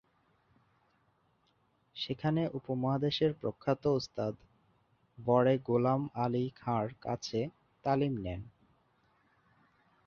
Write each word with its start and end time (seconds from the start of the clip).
সেখানে 1.95 2.41
উপমহাদেশের 2.53 3.31
প্রখ্যাত 3.33 3.83
ওস্তাদ 3.91 4.33
বড়ে 5.17 5.53
গোলাম 5.67 6.01
আলী 6.15 6.45
খাঁ’র 6.55 6.87
কাছে 7.01 7.39
তালিম 7.83 8.13
নেন। 8.17 8.41